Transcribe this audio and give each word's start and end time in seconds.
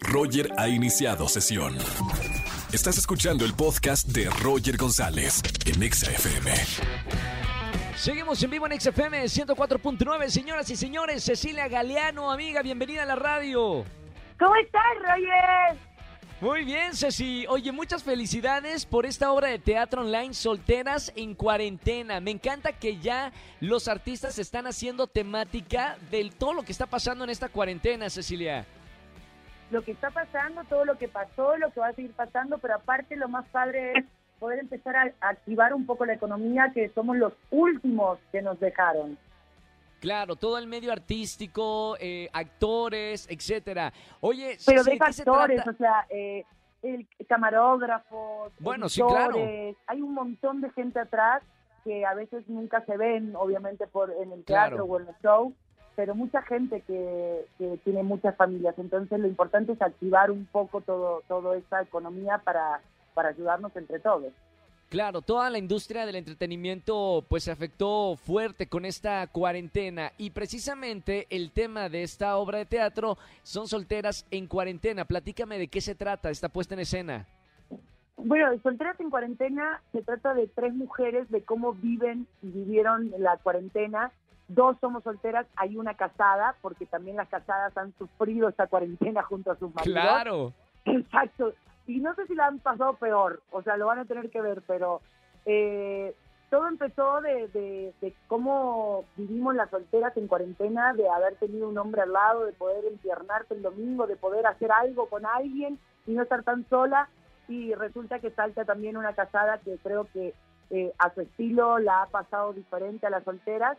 Roger 0.00 0.50
ha 0.56 0.68
iniciado 0.68 1.28
sesión. 1.28 1.76
Estás 2.72 2.98
escuchando 2.98 3.44
el 3.44 3.54
podcast 3.54 4.08
de 4.08 4.28
Roger 4.42 4.76
González 4.76 5.42
en 5.66 5.82
Exa 5.82 6.10
FM. 6.10 6.50
Seguimos 7.96 8.42
en 8.42 8.50
vivo 8.50 8.66
en 8.66 8.80
XFM 8.80 9.24
104.9, 9.24 10.28
señoras 10.28 10.70
y 10.70 10.76
señores. 10.76 11.22
Cecilia 11.22 11.68
Galeano, 11.68 12.30
amiga, 12.30 12.62
bienvenida 12.62 13.02
a 13.04 13.06
la 13.06 13.16
radio. 13.16 13.84
¿Cómo 14.38 14.56
estás, 14.56 14.82
Roger? 15.00 15.78
Muy 16.40 16.64
bien, 16.64 16.96
Ceci. 16.96 17.46
Oye, 17.48 17.70
muchas 17.70 18.02
felicidades 18.02 18.84
por 18.84 19.06
esta 19.06 19.30
obra 19.30 19.46
de 19.46 19.60
teatro 19.60 20.00
online 20.00 20.34
Solteras 20.34 21.12
en 21.14 21.34
Cuarentena. 21.36 22.18
Me 22.18 22.32
encanta 22.32 22.72
que 22.72 22.98
ya 22.98 23.32
los 23.60 23.86
artistas 23.86 24.40
están 24.40 24.66
haciendo 24.66 25.06
temática 25.06 25.96
de 26.10 26.32
todo 26.36 26.54
lo 26.54 26.64
que 26.64 26.72
está 26.72 26.86
pasando 26.86 27.22
en 27.22 27.30
esta 27.30 27.48
cuarentena, 27.48 28.10
Cecilia. 28.10 28.66
Lo 29.72 29.82
que 29.82 29.92
está 29.92 30.10
pasando, 30.10 30.62
todo 30.64 30.84
lo 30.84 30.98
que 30.98 31.08
pasó, 31.08 31.56
lo 31.56 31.70
que 31.72 31.80
va 31.80 31.88
a 31.88 31.92
seguir 31.94 32.12
pasando, 32.12 32.58
pero 32.58 32.74
aparte 32.74 33.16
lo 33.16 33.26
más 33.28 33.46
padre 33.48 33.92
es 33.98 34.04
poder 34.38 34.58
empezar 34.58 34.94
a 34.96 35.28
activar 35.28 35.72
un 35.72 35.86
poco 35.86 36.04
la 36.04 36.12
economía, 36.12 36.70
que 36.74 36.90
somos 36.90 37.16
los 37.16 37.32
últimos 37.50 38.18
que 38.30 38.42
nos 38.42 38.60
dejaron. 38.60 39.16
Claro, 40.00 40.36
todo 40.36 40.58
el 40.58 40.66
medio 40.66 40.92
artístico, 40.92 41.96
eh, 42.00 42.28
actores, 42.34 43.26
etcétera. 43.30 43.92
Oye, 44.20 44.58
Pero 44.66 44.82
Ceci, 44.84 44.90
deja 44.98 45.06
¿qué 45.06 45.12
se 45.14 45.22
actores, 45.22 45.56
trata? 45.62 45.70
o 45.70 45.74
sea, 45.78 46.06
eh, 46.10 46.44
el 46.82 47.06
camarógrafos, 47.28 48.52
Bueno, 48.58 48.88
sí, 48.90 49.00
editores, 49.00 49.76
hay 49.86 50.02
un 50.02 50.12
montón 50.12 50.60
de 50.60 50.70
gente 50.72 50.98
atrás 51.00 51.42
que 51.84 52.04
a 52.04 52.12
veces 52.14 52.46
nunca 52.48 52.84
se 52.84 52.96
ven, 52.96 53.34
obviamente, 53.36 53.86
por 53.86 54.10
en 54.10 54.32
el 54.32 54.44
Claro. 54.44 54.76
teatro 54.76 54.84
o 54.84 55.00
en 55.00 55.08
el 55.08 55.14
show, 55.22 55.54
pero 55.96 56.14
mucha 56.14 56.42
gente 56.42 56.80
que, 56.82 57.46
que 57.58 57.78
tiene 57.84 58.02
muchas 58.02 58.36
familias. 58.36 58.74
Entonces, 58.78 59.18
lo 59.20 59.28
importante 59.28 59.72
es 59.72 59.82
activar 59.82 60.30
un 60.30 60.46
poco 60.46 60.80
todo 60.80 61.22
toda 61.28 61.56
esta 61.56 61.82
economía 61.82 62.38
para, 62.38 62.80
para 63.14 63.30
ayudarnos 63.30 63.74
entre 63.76 63.98
todos. 64.00 64.32
Claro, 64.88 65.22
toda 65.22 65.48
la 65.48 65.56
industria 65.56 66.04
del 66.04 66.16
entretenimiento 66.16 67.24
pues 67.26 67.44
se 67.44 67.50
afectó 67.50 68.14
fuerte 68.14 68.66
con 68.66 68.84
esta 68.84 69.26
cuarentena 69.26 70.12
y 70.18 70.30
precisamente 70.30 71.26
el 71.30 71.50
tema 71.50 71.88
de 71.88 72.02
esta 72.02 72.36
obra 72.36 72.58
de 72.58 72.66
teatro 72.66 73.16
son 73.42 73.68
solteras 73.68 74.26
en 74.30 74.46
cuarentena. 74.46 75.06
Platícame 75.06 75.58
de 75.58 75.68
qué 75.68 75.80
se 75.80 75.94
trata 75.94 76.28
esta 76.28 76.50
puesta 76.50 76.74
en 76.74 76.80
escena. 76.80 77.26
Bueno, 78.18 78.46
Solteras 78.62 79.00
en 79.00 79.10
Cuarentena 79.10 79.80
se 79.92 80.02
trata 80.02 80.34
de 80.34 80.46
tres 80.46 80.74
mujeres, 80.74 81.28
de 81.30 81.42
cómo 81.42 81.72
viven 81.72 82.26
y 82.42 82.50
vivieron 82.50 83.10
la 83.18 83.36
cuarentena. 83.38 84.12
Dos 84.48 84.76
somos 84.80 85.02
solteras, 85.04 85.46
hay 85.56 85.76
una 85.76 85.94
casada, 85.94 86.56
porque 86.60 86.84
también 86.86 87.16
las 87.16 87.28
casadas 87.28 87.76
han 87.76 87.92
sufrido 87.96 88.48
esta 88.48 88.66
cuarentena 88.66 89.22
junto 89.22 89.50
a 89.50 89.56
sus 89.56 89.74
maridos. 89.74 90.00
Claro. 90.02 90.52
Exacto. 90.84 91.54
Y 91.86 92.00
no 92.00 92.14
sé 92.14 92.26
si 92.26 92.34
la 92.34 92.46
han 92.46 92.58
pasado 92.58 92.94
peor, 92.94 93.40
o 93.50 93.62
sea, 93.62 93.76
lo 93.76 93.86
van 93.86 94.00
a 94.00 94.04
tener 94.04 94.30
que 94.30 94.40
ver, 94.40 94.62
pero 94.66 95.00
eh, 95.46 96.14
todo 96.50 96.68
empezó 96.68 97.20
de, 97.22 97.48
de- 97.48 97.94
de 98.00 98.14
cómo 98.28 99.04
vivimos 99.16 99.54
las 99.54 99.70
solteras 99.70 100.14
en 100.16 100.28
cuarentena, 100.28 100.92
de 100.92 101.08
haber 101.08 101.36
tenido 101.36 101.68
un 101.68 101.78
hombre 101.78 102.02
al 102.02 102.12
lado, 102.12 102.44
de 102.44 102.52
poder 102.52 102.84
empiernarte 102.84 103.54
el 103.54 103.62
domingo, 103.62 104.06
de 104.06 104.16
poder 104.16 104.46
hacer 104.46 104.70
algo 104.70 105.06
con 105.08 105.24
alguien 105.24 105.78
y 106.06 106.12
no 106.12 106.22
estar 106.22 106.42
tan 106.42 106.68
sola. 106.68 107.08
Y 107.48 107.74
resulta 107.74 108.18
que 108.18 108.30
salta 108.30 108.64
también 108.64 108.96
una 108.96 109.14
casada 109.14 109.58
que 109.58 109.76
creo 109.78 110.06
que 110.12 110.34
eh, 110.70 110.92
a 110.98 111.12
su 111.14 111.22
estilo 111.22 111.78
la 111.78 112.02
ha 112.02 112.06
pasado 112.06 112.52
diferente 112.52 113.06
a 113.06 113.10
las 113.10 113.24
solteras. 113.24 113.76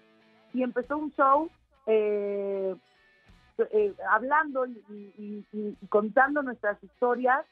Y 0.54 0.64
empezó 0.64 0.98
un 0.98 1.12
show 1.14 1.50
eh, 1.88 2.76
eh, 3.58 3.94
hablando 4.10 4.66
y, 4.66 4.72
y- 4.90 5.46
y- 5.52 5.78
y 5.82 5.88
contando 5.88 6.42
nuestras 6.42 6.82
historias 6.84 7.46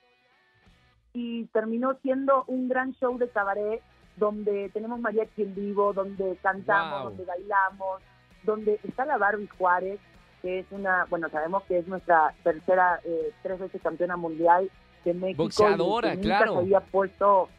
y 1.14 1.46
terminó 1.48 1.96
siendo 2.02 2.44
un 2.48 2.70
gran 2.70 2.94
show 2.94 3.18
de 3.18 3.30
cabaret 3.30 3.82
donde 4.16 4.70
tenemos 4.70 5.00
mariachi 5.00 5.44
en 5.44 5.56
vivo, 5.56 5.94
donde 5.94 6.38
cantamos, 6.42 7.02
Wow. 7.02 7.10
donde 7.10 7.26
bailamos, 7.26 8.02
donde 8.44 8.80
está 8.84 9.06
la 9.06 9.18
Barbie 9.18 9.48
Juárez, 9.58 10.00
que 10.42 10.60
es 10.60 10.66
una, 10.72 11.06
bueno, 11.10 11.30
sabemos 11.30 11.64
que 11.64 11.78
es 11.80 11.88
nuestra 11.88 12.34
tercera, 12.44 13.00
eh, 13.04 13.32
tres 13.44 13.60
veces 13.60 13.82
campeona 13.82 14.18
mundial 14.18 14.70
de 15.06 15.14
México. 15.14 15.44
Boxeadora, 15.44 16.16
nunca 16.16 16.22
claro. 16.24 16.54
Se 16.54 16.60
había 16.60 16.80
puesto, 16.80 17.50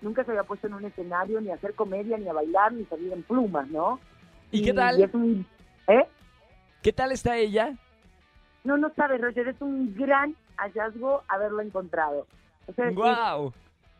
nunca 0.00 0.24
se 0.24 0.30
había 0.32 0.42
puesto 0.44 0.66
en 0.66 0.74
un 0.74 0.84
escenario 0.84 1.40
ni 1.40 1.50
a 1.50 1.54
hacer 1.54 1.74
comedia, 1.74 2.16
ni 2.18 2.28
a 2.28 2.32
bailar, 2.32 2.72
ni 2.72 2.84
salir 2.86 3.12
en 3.12 3.22
plumas, 3.22 3.68
¿no? 3.68 4.00
¿Y 4.50 4.62
qué 4.62 4.72
tal? 4.72 4.98
Y 5.00 5.02
es 5.02 5.14
un, 5.14 5.46
¿eh? 5.88 6.06
¿Qué 6.82 6.92
tal 6.92 7.12
está 7.12 7.36
ella? 7.36 7.74
No, 8.64 8.76
no 8.76 8.92
sabes, 8.94 9.20
Roger, 9.20 9.48
es 9.48 9.60
un 9.60 9.94
gran 9.94 10.34
hallazgo 10.56 11.22
haberlo 11.28 11.60
encontrado. 11.60 12.26
O 12.66 12.72
sea, 12.72 12.88
es- 12.88 12.94
Wow. 12.94 13.52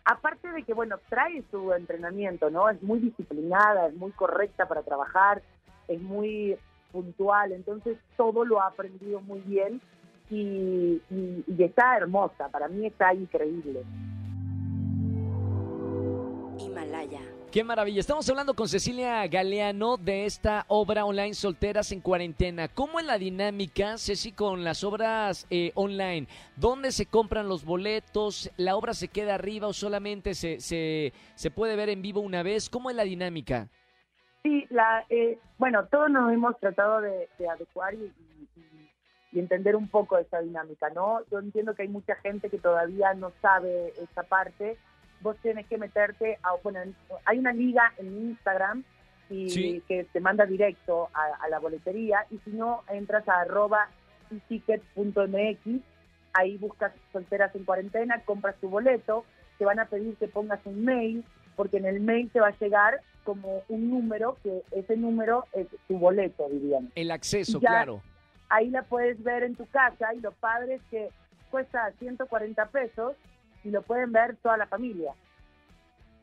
aparte 0.05 0.51
de 0.53 0.63
que, 0.63 0.73
bueno, 0.75 0.99
trae 1.09 1.43
su 1.51 1.73
entrenamiento, 1.73 2.51
¿no? 2.51 2.69
Es 2.71 2.83
muy 2.83 2.99
disciplinada, 3.01 3.89
es 3.89 3.95
muy 3.95 4.13
correcta 4.13 4.67
para 4.67 4.83
trabajar, 4.83 5.43
es 5.89 6.01
muy 6.01 6.57
puntual, 6.93 7.53
entonces 7.53 7.99
todo 8.17 8.45
lo 8.45 8.61
ha 8.61 8.69
aprendido 8.69 9.21
muy 9.21 9.41
bien 9.41 9.81
y, 10.31 11.03
y- 11.11 11.45
y 11.47 11.63
está 11.65 11.97
hermosa, 11.97 12.49
para 12.49 12.69
mí 12.69 12.87
está 12.87 13.13
increíble. 13.13 13.83
Qué 17.55 17.63
maravilla. 17.63 18.01
Estamos 18.01 18.29
hablando 18.29 18.55
con 18.55 18.67
Cecilia 18.67 19.25
Galeano 19.29 19.97
de 19.97 20.25
esta 20.25 20.65
obra 20.67 21.05
online 21.05 21.35
Solteras 21.35 21.93
en 21.93 22.01
Cuarentena. 22.01 22.67
¿Cómo 22.67 22.99
es 22.99 23.07
la 23.07 23.17
dinámica, 23.17 23.97
Ceci, 23.97 24.33
con 24.33 24.65
las 24.65 24.83
obras 24.83 25.47
eh, 25.51 25.71
online? 25.77 26.27
¿Dónde 26.57 26.91
se 26.91 27.07
compran 27.07 27.49
los 27.49 27.65
boletos? 27.65 28.51
¿La 28.57 28.75
obra 28.75 28.93
se 28.93 29.07
queda 29.07 29.37
arriba 29.37 29.69
o 29.69 29.73
solamente 29.73 30.35
se, 30.35 30.59
se, 30.59 31.51
puede 31.53 31.77
ver 31.77 31.91
en 31.91 32.03
vivo 32.03 32.19
una 32.23 32.43
vez? 32.43 32.69
¿Cómo 32.69 32.91
es 32.91 32.97
la 32.97 33.05
dinámica? 33.05 33.69
Sí, 34.43 34.67
la, 34.71 35.07
eh, 35.09 35.39
bueno, 35.57 35.87
todos 35.87 36.11
nos 36.11 36.33
hemos 36.33 36.59
tratado 36.59 37.03
de, 37.03 37.29
de 37.39 37.49
adecuar 37.49 37.95
y, 37.95 37.99
y- 37.99 38.49
y 39.31 39.39
entender 39.39 39.77
un 39.77 39.87
poco 39.89 40.19
esa 40.19 40.41
dinámica, 40.41 40.91
¿no? 40.91 41.21
Yo 41.31 41.39
entiendo 41.39 41.75
que 41.77 41.83
hay 41.83 41.89
mucha 41.89 42.17
gente 42.17 42.51
que 42.51 42.59
todavía 42.59 43.15
no 43.15 43.33
sabe 43.41 43.93
esta 44.03 44.25
parte. 44.25 44.77
Vos 45.25 45.37
tienes 45.43 45.67
que 45.67 45.79
meterte 45.79 46.39
a, 46.43 46.53
bueno, 46.63 46.83
en- 46.83 46.95
hay 47.25 47.39
una 47.39 47.55
liga 47.55 47.95
en 47.97 48.15
Instagram 48.29 48.85
y 49.31 49.49
Sí. 49.49 49.83
que 49.89 50.05
te 50.05 50.21
manda 50.21 50.45
directo 50.45 51.09
a, 51.15 51.43
a 51.43 51.49
la 51.49 51.59
boletería 51.59 52.27
y 52.31 52.37
si 52.45 52.51
no, 52.51 52.83
entras 52.91 53.27
a 53.27 53.41
arroba 53.41 53.89
ticket.mx, 54.49 55.81
ahí 56.35 56.59
buscas 56.59 56.93
solteras 57.11 57.55
en 57.55 57.65
cuarentena, 57.65 58.21
compras 58.27 58.57
tu 58.61 58.69
boleto, 58.69 59.25
te 59.59 59.65
van 59.65 59.79
a 59.81 59.87
pedir 59.87 60.15
que 60.17 60.29
pongas 60.29 60.61
un 60.67 60.85
mail, 60.85 61.25
porque 61.57 61.79
en 61.79 61.87
el 61.87 62.01
mail 62.01 62.29
te 62.31 62.41
va 62.41 62.49
a 62.49 62.59
llegar 62.59 63.01
como 63.25 63.63
un 63.71 63.89
número, 63.89 64.37
que 64.43 64.63
ese 64.73 64.95
número 64.99 65.47
es 65.55 65.69
tu 65.89 65.99
boleto, 65.99 66.47
dirían. 66.51 66.91
El 66.95 67.11
acceso, 67.11 67.61
Ya. 67.61 67.69
claro. 67.71 68.03
Ahí 68.51 68.69
la 68.69 68.83
puedes 68.83 69.23
ver 69.25 69.43
en 69.43 69.55
tu 69.57 69.65
casa 69.69 70.13
y 70.13 70.21
lo 70.21 70.33
padre 70.33 70.75
es 70.75 70.83
que 70.91 71.09
cuesta 71.51 71.91
140 71.99 72.67
pesos 72.67 73.15
y 73.65 73.71
lo 73.71 73.83
pueden 73.83 74.13
ver 74.13 74.37
toda 74.37 74.57
la 74.57 74.67
familia. 74.67 75.13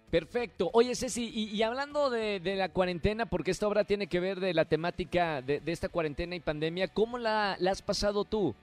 Perfecto. 0.10 0.70
Oye, 0.74 0.94
Ceci, 0.94 1.30
y, 1.34 1.46
y 1.56 1.64
hablando 1.64 2.10
de, 2.10 2.40
de 2.42 2.56
la 2.56 2.70
cuarentena, 2.70 3.26
porque 3.26 3.52
esta 3.52 3.68
obra 3.68 3.86
tiene 3.86 4.08
que 4.08 4.20
ver 4.20 4.40
de 4.42 4.54
la 4.54 4.66
temática 4.66 5.42
de, 5.42 5.62
de 5.62 5.72
esta 5.72 5.88
cuarentena 5.90 6.36
y 6.36 6.42
pandemia, 6.42 6.90
¿cómo 6.90 7.18
la, 7.18 7.56
la 7.60 7.72
has 7.72 7.82
pasado 7.82 8.26
tú? 8.26 8.54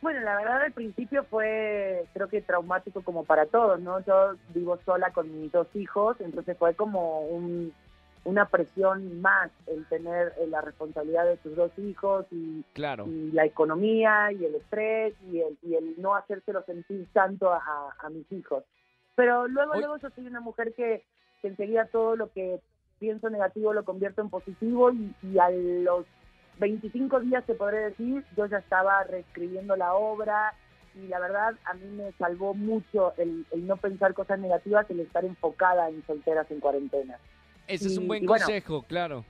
Bueno, 0.00 0.20
la 0.20 0.36
verdad 0.36 0.62
al 0.62 0.72
principio 0.72 1.24
fue 1.24 2.04
creo 2.12 2.28
que 2.28 2.42
traumático 2.42 3.02
como 3.02 3.24
para 3.24 3.46
todos, 3.46 3.80
¿no? 3.80 4.00
Yo 4.04 4.34
vivo 4.54 4.78
sola 4.84 5.10
con 5.12 5.40
mis 5.40 5.50
dos 5.52 5.66
hijos, 5.74 6.16
entonces 6.20 6.56
fue 6.58 6.74
como 6.74 7.20
un- 7.20 7.72
una 8.24 8.48
presión 8.48 9.20
más 9.20 9.50
el 9.66 9.86
tener 9.88 10.32
eh, 10.38 10.46
la 10.46 10.60
responsabilidad 10.62 11.26
de 11.26 11.36
tus 11.38 11.54
dos 11.54 11.70
hijos 11.78 12.26
y, 12.30 12.64
Claro. 12.72 13.06
y 13.06 13.30
la 13.32 13.44
economía 13.44 14.32
y 14.32 14.44
el 14.44 14.54
estrés 14.54 15.14
y 15.30 15.40
el, 15.40 15.58
y 15.62 15.74
el 15.74 15.94
no 16.00 16.14
hacérselo 16.16 16.62
sentir 16.64 17.06
tanto 17.12 17.52
a, 17.52 17.60
a 17.98 18.08
mis 18.10 18.30
hijos. 18.32 18.64
Pero 19.14 19.46
luego, 19.46 19.74
luego 19.74 19.96
yo 19.98 20.10
soy 20.10 20.26
una 20.26 20.40
mujer 20.40 20.72
que, 20.74 21.04
que 21.42 21.48
enseguida 21.48 21.86
todo 21.86 22.16
lo 22.16 22.32
que 22.32 22.60
pienso 22.98 23.28
negativo 23.30 23.72
lo 23.72 23.84
convierto 23.84 24.22
en 24.22 24.30
positivo 24.30 24.90
y, 24.92 25.14
y 25.22 25.38
a 25.38 25.50
los 25.50 26.06
25 26.58 27.20
días, 27.20 27.44
te 27.44 27.54
podré 27.54 27.78
decir, 27.90 28.24
yo 28.36 28.46
ya 28.46 28.58
estaba 28.58 29.02
reescribiendo 29.04 29.76
la 29.76 29.94
obra 29.94 30.54
y 30.94 31.08
la 31.08 31.18
verdad 31.18 31.54
a 31.64 31.74
mí 31.74 31.86
me 31.96 32.12
salvó 32.12 32.54
mucho 32.54 33.12
el, 33.16 33.44
el 33.50 33.66
no 33.66 33.76
pensar 33.76 34.14
cosas 34.14 34.38
negativas, 34.38 34.88
el 34.90 35.00
estar 35.00 35.24
enfocada 35.24 35.88
en 35.90 36.04
solteras 36.06 36.48
en 36.50 36.60
cuarentena. 36.60 37.18
Ese 37.66 37.88
es 37.88 37.98
un 37.98 38.08
buen 38.08 38.26
bueno, 38.26 38.44
consejo, 38.44 38.82
claro. 38.82 39.24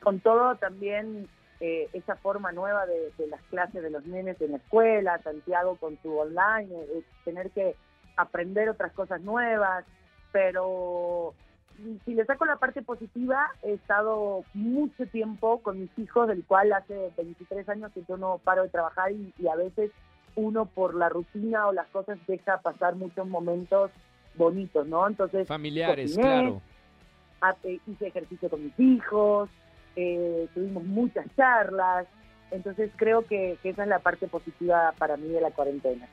con 0.00 0.20
todo 0.20 0.56
también 0.56 1.28
eh, 1.60 1.88
esa 1.92 2.16
forma 2.16 2.52
nueva 2.52 2.86
de, 2.86 3.12
de 3.18 3.26
las 3.28 3.40
clases 3.44 3.82
de 3.82 3.90
los 3.90 4.04
nenes 4.06 4.40
en 4.40 4.52
la 4.52 4.58
escuela, 4.58 5.20
Santiago 5.22 5.76
con 5.76 5.98
su 6.02 6.16
online, 6.16 6.68
eh, 6.70 6.88
eh, 6.98 7.02
tener 7.24 7.50
que 7.50 7.74
aprender 8.16 8.68
otras 8.68 8.92
cosas 8.92 9.20
nuevas, 9.22 9.84
pero 10.32 11.34
si 12.04 12.14
le 12.14 12.24
saco 12.24 12.44
la 12.44 12.56
parte 12.56 12.82
positiva, 12.82 13.50
he 13.62 13.74
estado 13.74 14.44
mucho 14.54 15.06
tiempo 15.06 15.60
con 15.62 15.80
mis 15.80 15.98
hijos, 15.98 16.28
del 16.28 16.44
cual 16.44 16.72
hace 16.72 17.10
23 17.16 17.68
años 17.68 17.92
que 17.92 18.02
yo 18.08 18.16
no 18.16 18.38
paro 18.38 18.62
de 18.62 18.68
trabajar 18.68 19.12
y, 19.12 19.32
y 19.38 19.48
a 19.48 19.56
veces 19.56 19.90
uno 20.34 20.66
por 20.66 20.94
la 20.94 21.08
rutina 21.08 21.66
o 21.66 21.72
las 21.72 21.86
cosas 21.88 22.18
deja 22.26 22.58
pasar 22.58 22.96
muchos 22.96 23.26
momentos 23.26 23.90
bonitos, 24.34 24.86
¿no? 24.86 25.06
Entonces, 25.06 25.48
Familiares, 25.48 26.10
cociné, 26.10 26.22
claro. 26.22 26.62
Hice 27.86 28.06
ejercicio 28.08 28.48
con 28.48 28.64
mis 28.64 28.78
hijos, 28.78 29.48
eh, 29.96 30.48
tuvimos 30.54 30.84
muchas 30.84 31.26
charlas, 31.36 32.06
entonces 32.50 32.90
creo 32.96 33.26
que, 33.26 33.58
que 33.62 33.70
esa 33.70 33.82
es 33.82 33.88
la 33.88 33.98
parte 33.98 34.28
positiva 34.28 34.94
para 34.98 35.16
mí 35.16 35.28
de 35.28 35.40
la 35.40 35.50
cuarentena. 35.50 36.06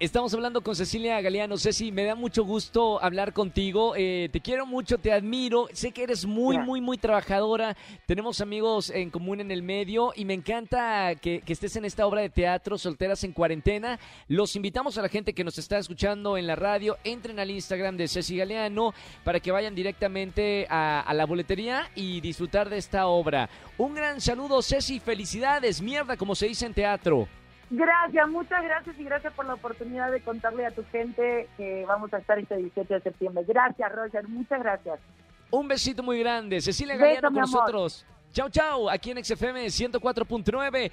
Estamos 0.00 0.34
hablando 0.34 0.60
con 0.60 0.74
Cecilia 0.74 1.20
Galeano. 1.20 1.56
Ceci, 1.56 1.92
me 1.92 2.02
da 2.02 2.16
mucho 2.16 2.44
gusto 2.44 3.00
hablar 3.00 3.32
contigo. 3.32 3.94
Eh, 3.96 4.28
te 4.32 4.40
quiero 4.40 4.66
mucho, 4.66 4.98
te 4.98 5.12
admiro. 5.12 5.68
Sé 5.72 5.92
que 5.92 6.02
eres 6.02 6.26
muy, 6.26 6.58
muy, 6.58 6.80
muy 6.80 6.98
trabajadora. 6.98 7.76
Tenemos 8.04 8.40
amigos 8.40 8.90
en 8.90 9.10
común 9.10 9.40
en 9.40 9.52
el 9.52 9.62
medio 9.62 10.12
y 10.16 10.24
me 10.24 10.34
encanta 10.34 11.14
que, 11.14 11.42
que 11.42 11.52
estés 11.52 11.76
en 11.76 11.84
esta 11.84 12.08
obra 12.08 12.22
de 12.22 12.28
teatro, 12.28 12.76
Solteras 12.76 13.22
en 13.22 13.32
Cuarentena. 13.32 14.00
Los 14.26 14.56
invitamos 14.56 14.98
a 14.98 15.02
la 15.02 15.08
gente 15.08 15.32
que 15.32 15.44
nos 15.44 15.58
está 15.58 15.78
escuchando 15.78 16.36
en 16.36 16.48
la 16.48 16.56
radio. 16.56 16.98
Entren 17.04 17.38
al 17.38 17.52
Instagram 17.52 17.96
de 17.96 18.08
Ceci 18.08 18.36
Galeano 18.36 18.92
para 19.22 19.38
que 19.38 19.52
vayan 19.52 19.76
directamente 19.76 20.66
a, 20.68 21.02
a 21.02 21.14
la 21.14 21.24
boletería 21.24 21.88
y 21.94 22.20
disfrutar 22.20 22.68
de 22.68 22.78
esta 22.78 23.06
obra. 23.06 23.48
Un 23.78 23.94
gran 23.94 24.20
saludo, 24.20 24.60
Ceci. 24.60 24.98
Felicidades. 24.98 25.80
Mierda, 25.80 26.16
como 26.16 26.34
se 26.34 26.48
dice 26.48 26.66
en 26.66 26.74
teatro. 26.74 27.28
Gracias, 27.76 28.28
muchas 28.28 28.62
gracias 28.62 28.96
y 28.98 29.04
gracias 29.04 29.32
por 29.32 29.46
la 29.46 29.54
oportunidad 29.54 30.12
de 30.12 30.20
contarle 30.20 30.64
a 30.64 30.70
tu 30.70 30.84
gente 30.92 31.48
que 31.56 31.84
vamos 31.86 32.12
a 32.14 32.18
estar 32.18 32.38
este 32.38 32.56
17 32.56 32.94
de 32.94 33.00
septiembre. 33.00 33.44
Gracias, 33.46 33.92
Roger, 33.92 34.28
muchas 34.28 34.60
gracias. 34.60 35.00
Un 35.50 35.66
besito 35.66 36.02
muy 36.02 36.20
grande. 36.20 36.60
Cecilia 36.60 36.94
Beso, 36.94 37.04
Galeano 37.04 37.28
con 37.28 37.40
nosotros. 37.40 38.06
Chau, 38.32 38.48
chau. 38.48 38.88
Aquí 38.88 39.10
en 39.10 39.24
XFM 39.24 39.66
104.9. 39.66 40.90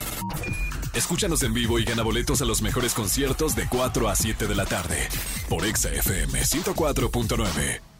Escúchanos 0.93 1.43
en 1.43 1.53
vivo 1.53 1.79
y 1.79 1.85
gana 1.85 2.03
boletos 2.03 2.41
a 2.41 2.45
los 2.45 2.61
mejores 2.61 2.93
conciertos 2.93 3.55
de 3.55 3.67
4 3.69 4.09
a 4.09 4.15
7 4.15 4.47
de 4.47 4.55
la 4.55 4.65
tarde 4.65 5.07
por 5.49 5.65
Exa 5.65 5.89
FM 5.89 6.39
104.9. 6.39 7.90